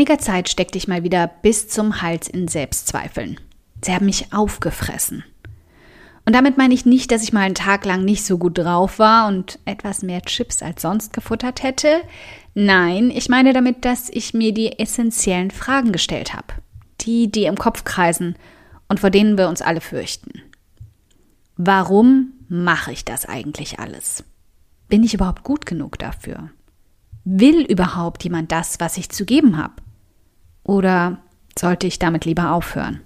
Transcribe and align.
einiger 0.00 0.18
Zeit 0.18 0.48
steckte 0.48 0.78
ich 0.78 0.88
mal 0.88 1.02
wieder 1.02 1.26
bis 1.26 1.68
zum 1.68 2.00
Hals 2.00 2.26
in 2.26 2.48
Selbstzweifeln. 2.48 3.38
Sie 3.84 3.92
haben 3.92 4.06
mich 4.06 4.32
aufgefressen. 4.32 5.24
Und 6.24 6.34
damit 6.34 6.56
meine 6.56 6.72
ich 6.72 6.86
nicht, 6.86 7.12
dass 7.12 7.22
ich 7.22 7.34
mal 7.34 7.42
einen 7.42 7.54
Tag 7.54 7.84
lang 7.84 8.02
nicht 8.02 8.24
so 8.24 8.38
gut 8.38 8.56
drauf 8.56 8.98
war 8.98 9.28
und 9.28 9.58
etwas 9.66 10.00
mehr 10.00 10.22
Chips 10.22 10.62
als 10.62 10.80
sonst 10.80 11.12
gefuttert 11.12 11.62
hätte. 11.62 12.00
Nein, 12.54 13.10
ich 13.10 13.28
meine 13.28 13.52
damit, 13.52 13.84
dass 13.84 14.08
ich 14.08 14.32
mir 14.32 14.54
die 14.54 14.78
essentiellen 14.78 15.50
Fragen 15.50 15.92
gestellt 15.92 16.32
habe. 16.32 16.46
Die, 17.02 17.30
die 17.30 17.44
im 17.44 17.56
Kopf 17.56 17.84
kreisen 17.84 18.36
und 18.88 19.00
vor 19.00 19.10
denen 19.10 19.36
wir 19.36 19.50
uns 19.50 19.60
alle 19.60 19.82
fürchten. 19.82 20.40
Warum 21.58 22.32
mache 22.48 22.90
ich 22.92 23.04
das 23.04 23.26
eigentlich 23.26 23.78
alles? 23.78 24.24
Bin 24.88 25.04
ich 25.04 25.12
überhaupt 25.12 25.42
gut 25.42 25.66
genug 25.66 25.98
dafür? 25.98 26.48
Will 27.24 27.66
überhaupt 27.66 28.24
jemand 28.24 28.50
das, 28.50 28.80
was 28.80 28.96
ich 28.96 29.10
zu 29.10 29.26
geben 29.26 29.58
habe? 29.58 29.74
Oder 30.70 31.18
sollte 31.58 31.88
ich 31.88 31.98
damit 31.98 32.24
lieber 32.24 32.52
aufhören? 32.52 33.00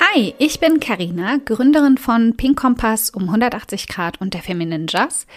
Hi, 0.00 0.34
ich 0.38 0.58
bin 0.58 0.80
Karina, 0.80 1.36
Gründerin 1.44 1.96
von 1.96 2.36
Pink 2.36 2.58
Kompass 2.58 3.10
um 3.10 3.26
180 3.26 3.86
Grad 3.86 4.20
und 4.20 4.34
der 4.34 4.42
Feminine 4.42 4.86
Jazz 4.88 5.28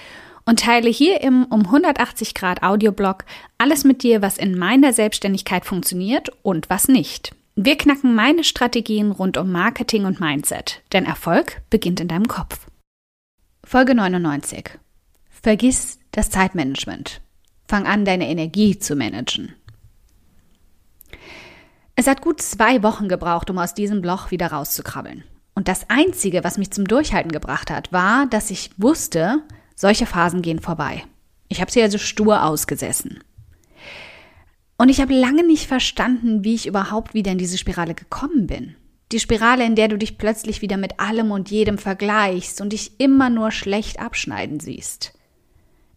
und 0.48 0.62
teile 0.62 0.90
hier 0.90 1.22
im 1.22 1.46
um 1.46 1.68
180 1.68 2.34
Grad 2.34 2.64
Audioblog 2.64 3.26
alles 3.60 3.84
mit 3.84 4.02
dir, 4.02 4.24
was 4.24 4.40
in 4.40 4.58
meiner 4.58 4.92
Selbstständigkeit 4.92 5.66
funktioniert 5.66 6.32
und 6.42 6.72
was 6.72 6.88
nicht. 6.88 7.36
Wir 7.56 7.78
knacken 7.78 8.16
meine 8.16 8.44
Strategien 8.44 9.12
rund 9.12 9.38
um 9.38 9.52
Marketing 9.52 10.06
und 10.06 10.20
Mindset, 10.20 10.82
denn 10.92 11.06
Erfolg 11.06 11.62
beginnt 11.70 12.00
in 12.00 12.08
deinem 12.08 12.28
Kopf. 12.28 12.66
Folge 13.64 13.94
99. 13.94 14.80
Vergiss 15.30 16.00
das 16.10 16.32
Zeitmanagement. 16.32 17.22
Fang 17.68 17.86
an, 17.86 18.06
deine 18.06 18.28
Energie 18.28 18.80
zu 18.80 18.96
managen. 18.96 19.54
Es 21.96 22.08
hat 22.08 22.22
gut 22.22 22.42
zwei 22.42 22.82
Wochen 22.82 23.08
gebraucht, 23.08 23.52
um 23.52 23.60
aus 23.60 23.76
diesem 23.76 24.02
Loch 24.02 24.32
wieder 24.32 24.48
rauszukrabbeln. 24.48 25.24
Und 25.54 25.68
das 25.68 25.92
Einzige, 25.92 26.44
was 26.44 26.58
mich 26.58 26.72
zum 26.72 26.86
Durchhalten 26.86 27.32
gebracht 27.32 27.70
hat, 27.70 27.94
war, 27.94 28.26
dass 28.26 28.50
ich 28.50 28.72
wusste, 28.78 29.44
solche 29.76 30.08
Phasen 30.08 30.42
gehen 30.42 30.60
vorbei. 30.60 31.04
Ich 31.50 31.62
habe 31.62 31.72
sie 31.72 31.84
also 31.84 32.00
stur 32.00 32.44
ausgesessen. 32.44 33.24
Und 34.78 34.90
ich 34.90 35.00
habe 35.02 35.14
lange 35.14 35.46
nicht 35.46 35.68
verstanden, 35.68 36.44
wie 36.44 36.56
ich 36.56 36.68
überhaupt 36.68 37.14
wieder 37.14 37.32
in 37.32 37.38
diese 37.38 37.58
Spirale 37.58 37.94
gekommen 37.94 38.48
bin. 38.48 38.76
Die 39.12 39.20
Spirale, 39.20 39.66
in 39.66 39.76
der 39.76 39.88
du 39.88 39.98
dich 39.98 40.18
plötzlich 40.18 40.62
wieder 40.62 40.78
mit 40.78 41.00
allem 41.00 41.32
und 41.32 41.52
jedem 41.52 41.78
vergleichst 41.78 42.62
und 42.62 42.74
dich 42.74 43.00
immer 43.00 43.30
nur 43.30 43.52
schlecht 43.52 44.00
abschneiden 44.00 44.60
siehst. 44.60 45.14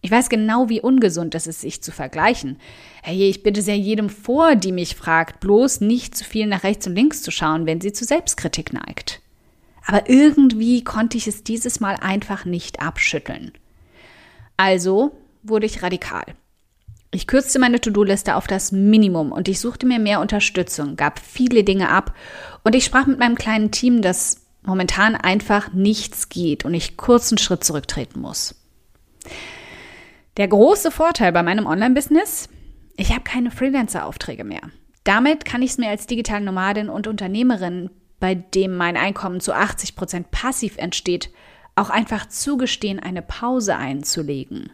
Ich 0.01 0.11
weiß 0.11 0.29
genau, 0.29 0.69
wie 0.69 0.79
ungesund 0.79 1.33
es 1.33 1.47
ist, 1.47 1.61
sich 1.61 1.81
zu 1.81 1.91
vergleichen. 1.91 2.57
Hey, 3.01 3.27
ich 3.27 3.41
bitte 3.41 3.61
sehr 3.61 3.77
jedem 3.77 4.09
vor, 4.09 4.55
die 4.55 4.71
mich 4.71 4.95
fragt, 4.95 5.39
bloß 5.39 5.81
nicht 5.81 6.15
zu 6.15 6.23
viel 6.23 6.45
nach 6.45 6.63
rechts 6.63 6.85
und 6.85 6.95
links 6.95 7.23
zu 7.23 7.31
schauen, 7.31 7.65
wenn 7.65 7.81
sie 7.81 7.91
zu 7.91 8.05
Selbstkritik 8.05 8.71
neigt. 8.73 9.21
Aber 9.85 10.09
irgendwie 10.09 10.83
konnte 10.83 11.17
ich 11.17 11.27
es 11.27 11.43
dieses 11.43 11.79
Mal 11.79 11.95
einfach 11.95 12.45
nicht 12.45 12.79
abschütteln. 12.79 13.51
Also 14.57 15.17
wurde 15.43 15.65
ich 15.65 15.81
radikal. 15.81 16.25
Ich 17.09 17.25
kürzte 17.25 17.59
meine 17.59 17.79
To-Do-Liste 17.79 18.35
auf 18.35 18.47
das 18.47 18.71
Minimum 18.71 19.31
und 19.31 19.47
ich 19.47 19.59
suchte 19.59 19.85
mir 19.85 19.97
mehr 19.97 20.19
Unterstützung, 20.19 20.97
gab 20.97 21.19
viele 21.19 21.63
Dinge 21.63 21.89
ab 21.89 22.13
und 22.63 22.75
ich 22.75 22.83
sprach 22.83 23.05
mit 23.07 23.17
meinem 23.17 23.35
kleinen 23.35 23.71
Team, 23.71 24.01
dass 24.01 24.45
momentan 24.61 25.15
einfach 25.15 25.71
nichts 25.71 26.27
geht 26.27 26.65
und 26.65 26.73
ich 26.73 26.97
kurzen 26.97 27.37
Schritt 27.37 27.63
zurücktreten 27.63 28.19
muss. 28.19 28.55
Der 30.35 30.49
große 30.49 30.91
Vorteil 30.91 31.31
bei 31.31 31.43
meinem 31.43 31.65
Online-Business, 31.65 32.49
ich 32.97 33.11
habe 33.11 33.21
keine 33.21 33.51
Freelancer-Aufträge 33.51 34.43
mehr. 34.43 34.61
Damit 35.05 35.45
kann 35.45 35.61
ich 35.61 35.71
es 35.71 35.77
mir 35.77 35.89
als 35.89 36.07
digitale 36.07 36.43
Nomadin 36.43 36.89
und 36.89 37.07
Unternehmerin, 37.07 37.89
bei 38.19 38.35
dem 38.35 38.75
mein 38.75 38.97
Einkommen 38.97 39.39
zu 39.39 39.53
80 39.53 39.95
Prozent 39.95 40.31
passiv 40.31 40.77
entsteht, 40.77 41.31
auch 41.75 41.89
einfach 41.89 42.27
zugestehen, 42.27 42.99
eine 42.99 43.21
Pause 43.21 43.77
einzulegen. 43.77 44.73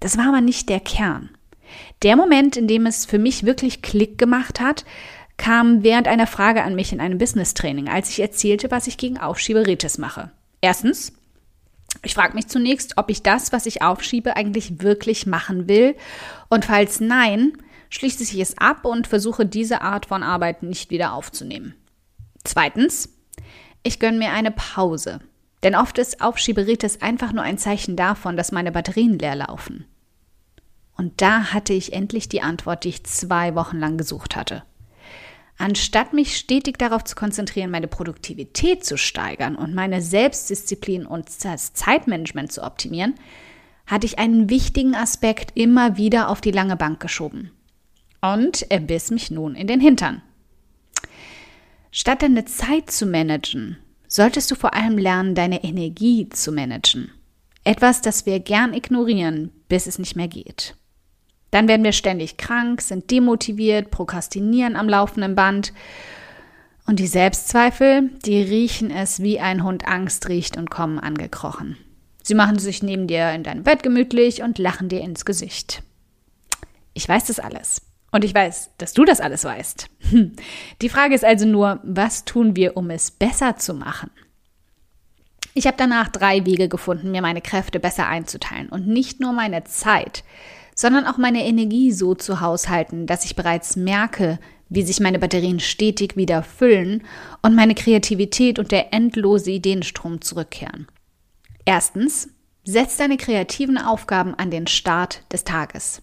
Das 0.00 0.18
war 0.18 0.28
aber 0.28 0.42
nicht 0.42 0.68
der 0.68 0.80
Kern. 0.80 1.30
Der 2.02 2.16
Moment, 2.16 2.56
in 2.56 2.68
dem 2.68 2.86
es 2.86 3.06
für 3.06 3.18
mich 3.18 3.44
wirklich 3.44 3.82
Klick 3.82 4.18
gemacht 4.18 4.60
hat, 4.60 4.84
kam 5.36 5.82
während 5.82 6.08
einer 6.08 6.26
Frage 6.26 6.64
an 6.64 6.74
mich 6.74 6.92
in 6.92 7.00
einem 7.00 7.18
Business-Training, 7.18 7.88
als 7.88 8.10
ich 8.10 8.20
erzählte, 8.20 8.70
was 8.70 8.86
ich 8.86 8.98
gegen 8.98 9.18
Aufschieberitis 9.18 9.98
mache. 9.98 10.30
Erstens, 10.60 11.12
ich 12.02 12.14
frage 12.14 12.34
mich 12.34 12.48
zunächst, 12.48 12.98
ob 12.98 13.10
ich 13.10 13.22
das, 13.22 13.52
was 13.52 13.66
ich 13.66 13.82
aufschiebe, 13.82 14.36
eigentlich 14.36 14.82
wirklich 14.82 15.26
machen 15.26 15.68
will. 15.68 15.96
Und 16.48 16.64
falls 16.64 17.00
nein, 17.00 17.52
schließe 17.90 18.22
ich 18.22 18.38
es 18.38 18.58
ab 18.58 18.84
und 18.84 19.06
versuche 19.06 19.46
diese 19.46 19.80
Art 19.80 20.06
von 20.06 20.22
Arbeit 20.22 20.62
nicht 20.62 20.90
wieder 20.90 21.12
aufzunehmen. 21.12 21.74
Zweitens, 22.44 23.08
ich 23.82 24.00
gönne 24.00 24.18
mir 24.18 24.32
eine 24.32 24.50
Pause. 24.50 25.20
Denn 25.62 25.74
oft 25.74 25.98
ist 25.98 26.20
Aufschieberitis 26.20 27.00
einfach 27.02 27.32
nur 27.32 27.42
ein 27.42 27.58
Zeichen 27.58 27.96
davon, 27.96 28.36
dass 28.36 28.52
meine 28.52 28.70
Batterien 28.70 29.18
leer 29.18 29.36
laufen. 29.36 29.86
Und 30.98 31.22
da 31.22 31.54
hatte 31.54 31.72
ich 31.72 31.92
endlich 31.92 32.28
die 32.28 32.42
Antwort, 32.42 32.84
die 32.84 32.88
ich 32.90 33.04
zwei 33.04 33.54
Wochen 33.54 33.78
lang 33.78 33.96
gesucht 33.96 34.34
hatte. 34.36 34.64
Anstatt 35.56 36.12
mich 36.12 36.36
stetig 36.36 36.76
darauf 36.76 37.04
zu 37.04 37.14
konzentrieren, 37.14 37.70
meine 37.70 37.88
Produktivität 37.88 38.84
zu 38.84 38.98
steigern 38.98 39.56
und 39.56 39.74
meine 39.74 40.02
Selbstdisziplin 40.02 41.06
und 41.06 41.44
das 41.44 41.72
Zeitmanagement 41.72 42.52
zu 42.52 42.62
optimieren, 42.62 43.14
hatte 43.86 44.06
ich 44.06 44.18
einen 44.18 44.50
wichtigen 44.50 44.94
Aspekt 44.94 45.52
immer 45.56 45.96
wieder 45.96 46.28
auf 46.28 46.40
die 46.40 46.50
lange 46.50 46.76
Bank 46.76 47.00
geschoben. 47.00 47.52
Und 48.20 48.68
er 48.70 48.80
biss 48.80 49.10
mich 49.10 49.30
nun 49.30 49.54
in 49.54 49.68
den 49.68 49.80
Hintern. 49.80 50.22
Statt 51.92 52.22
deine 52.22 52.44
Zeit 52.44 52.90
zu 52.90 53.06
managen, 53.06 53.78
solltest 54.08 54.50
du 54.50 54.56
vor 54.56 54.74
allem 54.74 54.98
lernen, 54.98 55.34
deine 55.34 55.62
Energie 55.62 56.28
zu 56.28 56.52
managen. 56.52 57.12
Etwas, 57.64 58.00
das 58.00 58.26
wir 58.26 58.40
gern 58.40 58.74
ignorieren, 58.74 59.52
bis 59.68 59.86
es 59.86 59.98
nicht 59.98 60.16
mehr 60.16 60.28
geht. 60.28 60.74
Dann 61.50 61.68
werden 61.68 61.84
wir 61.84 61.92
ständig 61.92 62.36
krank, 62.36 62.80
sind 62.82 63.10
demotiviert, 63.10 63.90
prokrastinieren 63.90 64.76
am 64.76 64.88
laufenden 64.88 65.34
Band. 65.34 65.72
Und 66.86 66.98
die 66.98 67.06
Selbstzweifel, 67.06 68.10
die 68.24 68.40
riechen 68.42 68.90
es, 68.90 69.22
wie 69.22 69.40
ein 69.40 69.64
Hund 69.64 69.86
Angst 69.86 70.28
riecht 70.28 70.56
und 70.56 70.70
kommen 70.70 70.98
angekrochen. 70.98 71.76
Sie 72.22 72.34
machen 72.34 72.58
sich 72.58 72.82
neben 72.82 73.06
dir 73.06 73.30
in 73.32 73.42
deinem 73.42 73.62
Bett 73.62 73.82
gemütlich 73.82 74.42
und 74.42 74.58
lachen 74.58 74.88
dir 74.88 75.00
ins 75.00 75.24
Gesicht. 75.24 75.82
Ich 76.92 77.08
weiß 77.08 77.26
das 77.26 77.40
alles. 77.40 77.82
Und 78.10 78.24
ich 78.24 78.34
weiß, 78.34 78.70
dass 78.78 78.94
du 78.94 79.04
das 79.04 79.20
alles 79.20 79.44
weißt. 79.44 79.88
Die 80.82 80.88
Frage 80.88 81.14
ist 81.14 81.24
also 81.24 81.46
nur, 81.46 81.80
was 81.82 82.24
tun 82.24 82.56
wir, 82.56 82.76
um 82.76 82.90
es 82.90 83.10
besser 83.10 83.56
zu 83.56 83.74
machen? 83.74 84.10
Ich 85.54 85.66
habe 85.66 85.76
danach 85.76 86.08
drei 86.08 86.46
Wege 86.46 86.68
gefunden, 86.68 87.10
mir 87.10 87.20
meine 87.20 87.40
Kräfte 87.40 87.80
besser 87.80 88.06
einzuteilen 88.06 88.68
und 88.68 88.86
nicht 88.86 89.20
nur 89.20 89.32
meine 89.32 89.64
Zeit, 89.64 90.24
sondern 90.78 91.06
auch 91.06 91.18
meine 91.18 91.44
Energie 91.44 91.90
so 91.90 92.14
zu 92.14 92.40
haushalten, 92.40 93.08
dass 93.08 93.24
ich 93.24 93.34
bereits 93.34 93.74
merke, 93.74 94.38
wie 94.68 94.82
sich 94.82 95.00
meine 95.00 95.18
Batterien 95.18 95.58
stetig 95.58 96.16
wieder 96.16 96.44
füllen 96.44 97.02
und 97.42 97.56
meine 97.56 97.74
Kreativität 97.74 98.60
und 98.60 98.70
der 98.70 98.94
endlose 98.94 99.50
Ideenstrom 99.50 100.20
zurückkehren. 100.20 100.86
Erstens, 101.64 102.28
setz 102.64 102.96
deine 102.96 103.16
kreativen 103.16 103.76
Aufgaben 103.76 104.34
an 104.34 104.52
den 104.52 104.68
Start 104.68 105.22
des 105.32 105.42
Tages. 105.42 106.00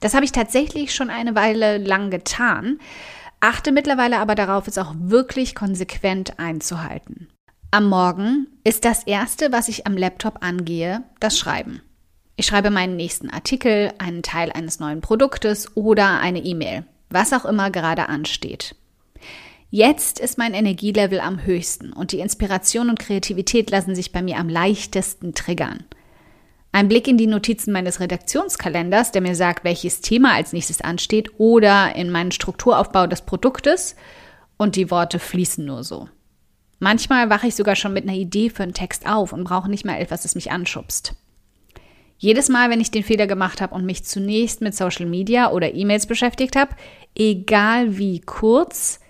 Das 0.00 0.12
habe 0.12 0.24
ich 0.24 0.32
tatsächlich 0.32 0.92
schon 0.92 1.08
eine 1.08 1.36
Weile 1.36 1.78
lang 1.78 2.10
getan, 2.10 2.80
achte 3.38 3.70
mittlerweile 3.70 4.18
aber 4.18 4.34
darauf, 4.34 4.66
es 4.66 4.76
auch 4.76 4.94
wirklich 4.98 5.54
konsequent 5.54 6.40
einzuhalten. 6.40 7.28
Am 7.70 7.88
Morgen 7.88 8.48
ist 8.64 8.84
das 8.84 9.04
Erste, 9.04 9.52
was 9.52 9.68
ich 9.68 9.86
am 9.86 9.96
Laptop 9.96 10.42
angehe, 10.42 11.04
das 11.20 11.38
Schreiben. 11.38 11.80
Ich 12.36 12.46
schreibe 12.46 12.70
meinen 12.70 12.96
nächsten 12.96 13.30
Artikel, 13.30 13.92
einen 13.98 14.22
Teil 14.22 14.52
eines 14.52 14.78
neuen 14.78 15.00
Produktes 15.00 15.74
oder 15.74 16.20
eine 16.20 16.40
E-Mail, 16.40 16.84
was 17.08 17.32
auch 17.32 17.46
immer 17.46 17.70
gerade 17.70 18.10
ansteht. 18.10 18.74
Jetzt 19.70 20.20
ist 20.20 20.36
mein 20.36 20.52
Energielevel 20.52 21.18
am 21.18 21.44
höchsten 21.44 21.92
und 21.94 22.12
die 22.12 22.20
Inspiration 22.20 22.90
und 22.90 22.98
Kreativität 22.98 23.70
lassen 23.70 23.94
sich 23.94 24.12
bei 24.12 24.22
mir 24.22 24.36
am 24.36 24.50
leichtesten 24.50 25.34
triggern. 25.34 25.84
Ein 26.72 26.88
Blick 26.88 27.08
in 27.08 27.16
die 27.16 27.26
Notizen 27.26 27.72
meines 27.72 28.00
Redaktionskalenders, 28.00 29.12
der 29.12 29.22
mir 29.22 29.34
sagt, 29.34 29.64
welches 29.64 30.02
Thema 30.02 30.34
als 30.34 30.52
nächstes 30.52 30.82
ansteht, 30.82 31.30
oder 31.38 31.96
in 31.96 32.10
meinen 32.10 32.32
Strukturaufbau 32.32 33.06
des 33.06 33.22
Produktes 33.22 33.96
und 34.58 34.76
die 34.76 34.90
Worte 34.90 35.18
fließen 35.18 35.64
nur 35.64 35.84
so. 35.84 36.10
Manchmal 36.78 37.30
wache 37.30 37.46
ich 37.46 37.54
sogar 37.54 37.76
schon 37.76 37.94
mit 37.94 38.04
einer 38.04 38.16
Idee 38.16 38.50
für 38.50 38.62
einen 38.62 38.74
Text 38.74 39.06
auf 39.06 39.32
und 39.32 39.44
brauche 39.44 39.70
nicht 39.70 39.86
mal 39.86 39.98
etwas, 39.98 40.22
das 40.22 40.34
mich 40.34 40.52
anschubst. 40.52 41.14
Jedes 42.18 42.48
Mal, 42.48 42.70
wenn 42.70 42.80
ich 42.80 42.90
den 42.90 43.02
Fehler 43.02 43.26
gemacht 43.26 43.60
habe 43.60 43.74
und 43.74 43.84
mich 43.84 44.04
zunächst 44.04 44.62
mit 44.62 44.74
Social 44.74 45.06
Media 45.06 45.50
oder 45.50 45.74
E-Mails 45.74 46.06
beschäftigt 46.06 46.56
habe, 46.56 46.74
egal 47.14 47.98
wie 47.98 48.20
kurz, 48.20 49.00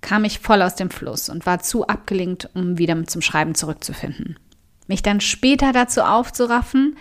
kam 0.00 0.24
ich 0.24 0.38
voll 0.38 0.62
aus 0.62 0.74
dem 0.74 0.90
Fluss 0.90 1.28
und 1.28 1.46
war 1.46 1.60
zu 1.60 1.86
abgelenkt, 1.86 2.50
um 2.54 2.78
wieder 2.78 3.04
zum 3.06 3.22
Schreiben 3.22 3.54
zurückzufinden. 3.54 4.38
Mich 4.86 5.02
dann 5.02 5.20
später 5.20 5.72
dazu 5.72 6.02
aufzuraffen, 6.02 6.96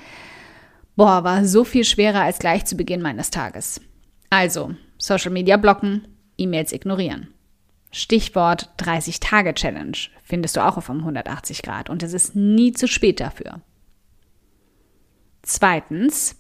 boah, 0.96 1.24
war 1.24 1.46
so 1.46 1.64
viel 1.64 1.84
schwerer 1.84 2.22
als 2.22 2.40
gleich 2.40 2.66
zu 2.66 2.76
Beginn 2.76 3.02
meines 3.02 3.30
Tages. 3.30 3.82
Also, 4.30 4.76
Social 4.98 5.32
Media 5.32 5.58
blocken, 5.58 6.08
E-Mails 6.38 6.72
ignorieren. 6.72 7.28
Stichwort 7.92 8.70
30-Tage-Challenge 8.80 9.98
findest 10.24 10.56
du 10.56 10.66
auch 10.66 10.78
auf 10.78 10.90
um 10.90 11.00
180 11.00 11.62
Grad 11.62 11.90
und 11.90 12.02
es 12.04 12.14
ist 12.14 12.36
nie 12.36 12.72
zu 12.72 12.88
spät 12.88 13.20
dafür. 13.20 13.62
Zweitens, 15.44 16.38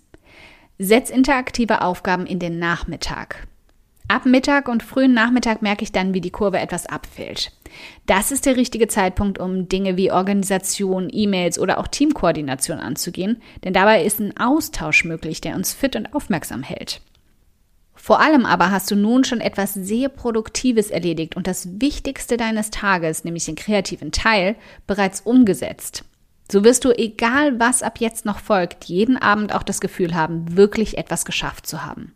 setz 0.79 1.09
interaktive 1.09 1.81
Aufgaben 1.81 2.25
in 2.25 2.39
den 2.39 2.57
Nachmittag. 2.57 3.47
Ab 4.07 4.25
Mittag 4.25 4.67
und 4.67 4.81
frühen 4.81 5.13
Nachmittag 5.13 5.61
merke 5.61 5.83
ich 5.83 5.91
dann, 5.91 6.13
wie 6.13 6.21
die 6.21 6.31
Kurve 6.31 6.59
etwas 6.59 6.85
abfällt. 6.85 7.51
Das 8.05 8.31
ist 8.31 8.45
der 8.45 8.55
richtige 8.55 8.87
Zeitpunkt, 8.87 9.39
um 9.39 9.67
Dinge 9.67 9.97
wie 9.97 10.11
Organisation, 10.11 11.09
E-Mails 11.11 11.59
oder 11.59 11.79
auch 11.79 11.87
Teamkoordination 11.87 12.79
anzugehen, 12.79 13.41
denn 13.63 13.73
dabei 13.73 14.03
ist 14.03 14.19
ein 14.19 14.37
Austausch 14.37 15.03
möglich, 15.03 15.41
der 15.41 15.55
uns 15.55 15.73
fit 15.73 15.95
und 15.95 16.13
aufmerksam 16.13 16.63
hält. 16.63 17.01
Vor 17.95 18.19
allem 18.19 18.45
aber 18.45 18.71
hast 18.71 18.89
du 18.91 18.95
nun 18.95 19.23
schon 19.23 19.41
etwas 19.41 19.73
sehr 19.73 20.09
Produktives 20.09 20.91
erledigt 20.91 21.35
und 21.35 21.47
das 21.47 21.81
Wichtigste 21.81 22.37
deines 22.37 22.69
Tages, 22.69 23.23
nämlich 23.23 23.45
den 23.45 23.55
kreativen 23.55 24.11
Teil, 24.11 24.55
bereits 24.87 25.21
umgesetzt. 25.21 26.03
So 26.53 26.63
wirst 26.63 26.85
du, 26.85 26.91
egal 26.95 27.59
was 27.59 27.81
ab 27.81 27.99
jetzt 27.99 28.25
noch 28.25 28.37
folgt, 28.37 28.83
jeden 28.83 29.17
Abend 29.17 29.55
auch 29.55 29.63
das 29.63 29.81
Gefühl 29.81 30.13
haben, 30.13 30.55
wirklich 30.55 30.99
etwas 30.99 31.25
geschafft 31.25 31.65
zu 31.65 31.83
haben. 31.83 32.13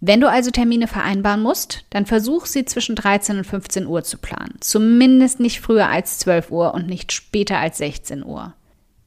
Wenn 0.00 0.20
du 0.20 0.28
also 0.28 0.50
Termine 0.50 0.88
vereinbaren 0.88 1.40
musst, 1.40 1.86
dann 1.88 2.04
versuch 2.04 2.44
sie 2.44 2.66
zwischen 2.66 2.96
13 2.96 3.38
und 3.38 3.46
15 3.46 3.86
Uhr 3.86 4.04
zu 4.04 4.18
planen. 4.18 4.56
Zumindest 4.60 5.40
nicht 5.40 5.62
früher 5.62 5.88
als 5.88 6.18
12 6.18 6.50
Uhr 6.50 6.74
und 6.74 6.86
nicht 6.86 7.12
später 7.12 7.56
als 7.56 7.78
16 7.78 8.22
Uhr. 8.22 8.52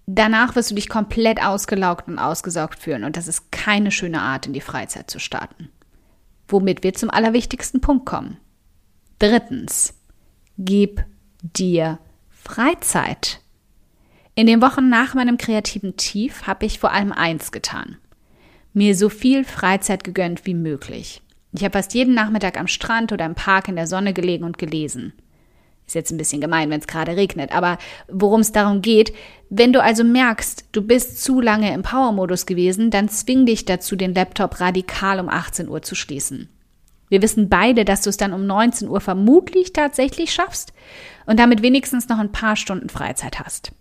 Danach 0.08 0.56
wirst 0.56 0.72
du 0.72 0.76
dich 0.76 0.90
komplett 0.90 1.46
ausgelaugt 1.46 2.08
und 2.08 2.18
ausgesaugt 2.18 2.80
fühlen 2.80 3.04
und 3.04 3.18
das 3.18 3.28
ist 3.28 3.52
keine 3.52 3.92
schöne 3.92 4.24
Art, 4.24 4.48
in 4.48 4.54
die 4.54 4.62
Freizeit 4.62 5.12
zu 5.12 5.20
starten. 5.20 5.70
Womit 6.48 6.82
wir 6.82 6.96
zum 6.96 7.12
allerwichtigsten 7.12 7.82
Punkt 7.82 8.08
kommen. 8.08 8.38
Drittens, 9.20 9.94
gib 10.58 11.06
dir 11.44 12.00
Freizeit. 12.32 13.42
In 14.38 14.46
den 14.46 14.62
Wochen 14.62 14.88
nach 14.88 15.16
meinem 15.16 15.40
kreativen 15.40 15.98
Tief 15.98 16.46
habe 16.46 16.68
ich 16.68 16.78
vor 16.78 16.92
allem 16.92 17.12
eins 17.12 17.52
getan 17.52 17.98
mir 18.78 18.96
so 18.96 19.10
viel 19.10 19.44
Freizeit 19.44 20.04
gegönnt 20.04 20.46
wie 20.46 20.54
möglich. 20.54 21.24
Ich 21.52 21.64
habe 21.64 21.74
fast 21.74 21.96
jeden 21.96 22.14
Nachmittag 22.14 22.60
am 22.60 22.68
Strand 22.68 23.12
oder 23.12 23.26
im 23.26 23.34
Park 23.34 23.68
in 23.68 23.76
der 23.76 23.88
Sonne 23.88 24.14
gelegen 24.14 24.44
und 24.44 24.60
gelesen. 24.60 25.14
Ist 25.88 25.96
jetzt 25.96 26.12
ein 26.12 26.18
bisschen 26.18 26.42
gemein, 26.42 26.70
wenn 26.70 26.80
es 26.80 26.86
gerade 26.86 27.16
regnet, 27.16 27.56
aber 27.56 27.80
worum 28.08 28.42
es 28.42 28.52
darum 28.52 28.84
geht, 28.84 29.14
wenn 29.50 29.74
du 29.74 29.82
also 29.82 30.04
merkst, 30.04 30.66
du 30.74 30.84
bist 30.84 31.24
zu 31.24 31.42
lange 31.42 31.74
im 31.74 31.82
Power-Modus 31.82 32.46
gewesen, 32.46 32.92
dann 32.92 33.10
zwing 33.10 33.48
dich 33.48 33.66
dazu, 33.66 33.96
den 33.96 34.14
Laptop 34.14 34.60
radikal 34.60 35.20
um 35.20 35.30
18 35.30 35.70
Uhr 35.70 35.82
zu 35.82 35.96
schließen. 35.96 36.48
Wir 37.10 37.24
wissen 37.24 37.50
beide, 37.50 37.84
dass 37.84 38.02
du 38.02 38.12
es 38.12 38.18
dann 38.18 38.34
um 38.34 38.46
19 38.46 38.90
Uhr 38.90 39.02
vermutlich 39.02 39.74
tatsächlich 39.74 40.32
schaffst 40.32 40.72
und 41.26 41.40
damit 41.40 41.64
wenigstens 41.64 42.10
noch 42.10 42.20
ein 42.20 42.32
paar 42.32 42.58
Stunden 42.58 42.90
Freizeit 42.90 43.40
hast. 43.40 43.72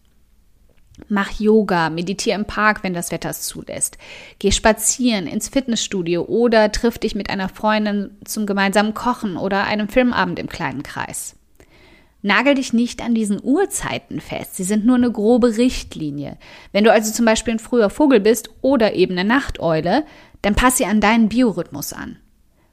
Mach 1.09 1.39
Yoga, 1.39 1.89
meditiere 1.91 2.37
im 2.37 2.47
Park, 2.47 2.83
wenn 2.83 2.95
das 2.95 3.13
Wetter 3.13 3.31
es 3.31 3.43
zulässt. 3.43 3.97
Geh 4.39 4.51
spazieren 4.51 5.27
ins 5.27 5.49
Fitnessstudio 5.49 6.23
oder 6.23 6.73
triff 6.73 6.99
dich 6.99 7.15
mit 7.15 7.31
einer 7.31 7.49
Freundin 7.49 8.11
zum 8.25 8.47
gemeinsamen 8.47 8.95
Kochen 8.95 9.37
oder 9.37 9.65
einem 9.65 9.89
Filmabend 9.89 10.39
im 10.39 10.49
kleinen 10.49 10.83
Kreis. 10.83 11.37
Nagel 12.23 12.57
dich 12.57 12.73
nicht 12.73 13.03
an 13.03 13.15
diesen 13.15 13.41
Uhrzeiten 13.41 14.21
fest. 14.21 14.57
Sie 14.57 14.65
sind 14.65 14.85
nur 14.85 14.97
eine 14.97 15.13
grobe 15.13 15.59
Richtlinie. 15.59 16.39
Wenn 16.73 16.83
du 16.83 16.91
also 16.91 17.13
zum 17.13 17.25
Beispiel 17.25 17.55
ein 17.55 17.61
früher 17.61 17.89
Vogel 17.89 18.19
bist 18.19 18.51
oder 18.63 18.95
eben 18.95 19.17
eine 19.17 19.29
Nachteule, 19.29 20.05
dann 20.43 20.57
pass 20.57 20.77
sie 20.79 20.87
an 20.87 21.01
deinen 21.01 21.29
Biorhythmus 21.29 21.93
an. 21.93 22.19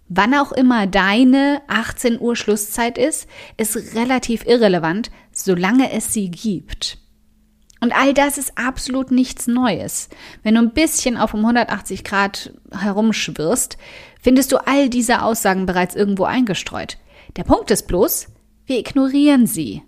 Wann 0.09 0.33
auch 0.33 0.51
immer 0.51 0.87
deine 0.87 1.61
18 1.67 2.19
Uhr 2.19 2.35
Schlusszeit 2.35 2.97
ist, 2.97 3.27
ist 3.57 3.95
relativ 3.95 4.45
irrelevant, 4.45 5.11
solange 5.31 5.91
es 5.91 6.13
sie 6.13 6.31
gibt. 6.31 6.97
Und 7.83 7.91
all 7.91 8.13
das 8.13 8.37
ist 8.37 8.57
absolut 8.57 9.11
nichts 9.11 9.45
Neues. 9.45 10.07
Wenn 10.41 10.55
du 10.55 10.61
ein 10.61 10.71
bisschen 10.71 11.17
auf 11.17 11.33
um 11.33 11.41
180 11.41 12.05
Grad 12.05 12.53
herumschwirrst, 12.71 13.77
findest 14.21 14.53
du 14.53 14.65
all 14.65 14.87
diese 14.87 15.21
Aussagen 15.21 15.65
bereits 15.65 15.93
irgendwo 15.93 16.23
eingestreut. 16.23 16.97
Der 17.35 17.43
Punkt 17.43 17.71
ist 17.71 17.89
bloß, 17.89 18.27
wir 18.67 18.79
ignorieren 18.79 19.47
sie. 19.47 19.81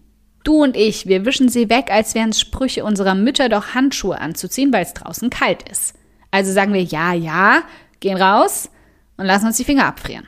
Du 0.44 0.62
und 0.62 0.76
ich, 0.76 1.08
wir 1.08 1.24
wischen 1.24 1.48
sie 1.48 1.70
weg, 1.70 1.90
als 1.90 2.16
wären 2.16 2.32
es 2.32 2.42
Sprüche 2.42 2.84
unserer 2.84 3.16
Mütter, 3.16 3.48
doch 3.48 3.76
Handschuhe 3.76 4.20
anzuziehen, 4.20 4.74
weil 4.74 4.84
es 4.84 4.94
draußen 4.94 5.30
kalt 5.30 5.64
ist. 5.70 5.96
Also 6.32 6.52
sagen 6.52 6.74
wir 6.74 6.84
ja, 6.84 7.14
ja, 7.14 7.64
gehen 8.02 8.18
raus 8.18 8.70
und 9.16 9.26
lassen 9.26 9.46
uns 9.46 9.56
die 9.56 9.64
Finger 9.64 9.86
abfrieren. 9.86 10.28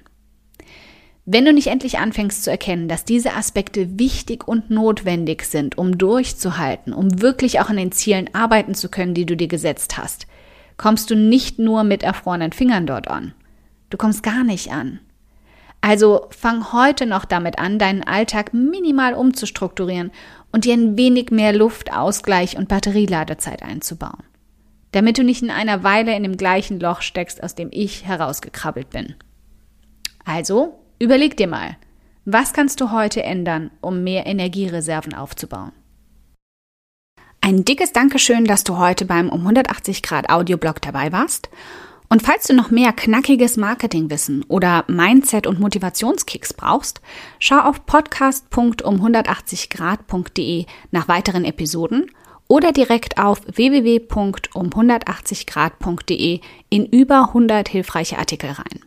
Wenn 1.29 1.43
du 1.43 1.51
nicht 1.51 1.67
endlich 1.67 1.99
anfängst 1.99 2.45
zu 2.45 2.51
erkennen, 2.51 2.87
dass 2.87 3.03
diese 3.03 3.33
Aspekte 3.33 3.99
wichtig 3.99 4.47
und 4.47 4.69
notwendig 4.69 5.43
sind, 5.43 5.77
um 5.77 5.97
durchzuhalten, 5.97 6.93
um 6.93 7.21
wirklich 7.21 7.59
auch 7.59 7.69
an 7.69 7.75
den 7.75 7.91
Zielen 7.91 8.33
arbeiten 8.33 8.75
zu 8.75 8.87
können, 8.87 9.13
die 9.13 9.25
du 9.25 9.35
dir 9.35 9.49
gesetzt 9.49 9.97
hast, 9.97 10.25
kommst 10.77 11.09
du 11.09 11.17
nicht 11.17 11.59
nur 11.59 11.83
mit 11.83 12.01
erfrorenen 12.01 12.53
Fingern 12.53 12.87
dort 12.87 13.09
an. 13.09 13.33
Du 13.89 13.97
kommst 13.97 14.23
gar 14.23 14.45
nicht 14.45 14.71
an. 14.71 15.01
Also 15.81 16.27
fang 16.29 16.71
heute 16.71 17.05
noch 17.05 17.25
damit 17.25 17.59
an, 17.59 17.77
deinen 17.77 18.03
Alltag 18.03 18.53
minimal 18.53 19.13
umzustrukturieren 19.13 20.11
und 20.53 20.63
dir 20.63 20.75
ein 20.75 20.97
wenig 20.97 21.29
mehr 21.29 21.51
Luft, 21.51 21.91
Ausgleich 21.91 22.55
und 22.55 22.69
Batterieladezeit 22.69 23.63
einzubauen. 23.63 24.23
Damit 24.93 25.17
du 25.17 25.25
nicht 25.25 25.43
in 25.43 25.51
einer 25.51 25.83
Weile 25.83 26.15
in 26.15 26.23
dem 26.23 26.37
gleichen 26.37 26.79
Loch 26.79 27.01
steckst, 27.01 27.43
aus 27.43 27.53
dem 27.53 27.67
ich 27.73 28.05
herausgekrabbelt 28.05 28.89
bin. 28.89 29.15
Also, 30.23 30.79
Überleg 30.99 31.37
dir 31.37 31.47
mal, 31.47 31.77
was 32.25 32.53
kannst 32.53 32.81
du 32.81 32.91
heute 32.91 33.21
ändern, 33.23 33.69
um 33.81 34.03
mehr 34.03 34.25
Energiereserven 34.25 35.13
aufzubauen? 35.13 35.71
Ein 37.39 37.63
dickes 37.63 37.93
Dankeschön, 37.93 38.45
dass 38.45 38.63
du 38.63 38.77
heute 38.77 39.05
beim 39.05 39.29
um 39.29 39.41
180 39.41 40.01
Grad 40.01 40.27
Audioblog 40.29 40.81
dabei 40.81 41.11
warst. 41.11 41.49
Und 42.09 42.23
falls 42.23 42.47
du 42.47 42.53
noch 42.53 42.71
mehr 42.71 42.93
knackiges 42.93 43.57
Marketingwissen 43.57 44.43
oder 44.47 44.85
Mindset- 44.87 45.45
und 45.45 45.59
Motivationskicks 45.59 46.53
brauchst, 46.53 46.99
schau 47.37 47.59
auf 47.59 47.85
podcast.um180grad.de 47.85 50.65
nach 50.91 51.07
weiteren 51.07 51.45
Episoden 51.45 52.09
oder 52.47 52.71
direkt 52.71 53.19
auf 53.19 53.41
www.um180grad.de 53.45 56.39
in 56.69 56.85
über 56.85 57.27
100 57.27 57.69
hilfreiche 57.69 58.17
Artikel 58.17 58.49
rein. 58.51 58.86